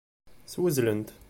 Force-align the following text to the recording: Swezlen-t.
Swezlen-t. 0.53 1.09